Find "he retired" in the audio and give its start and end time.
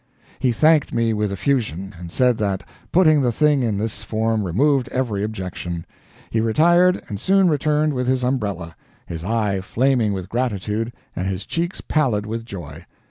6.31-7.03